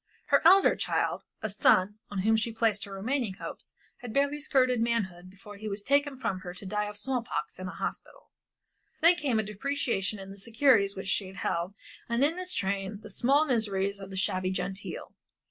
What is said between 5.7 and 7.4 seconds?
taken from her to die of small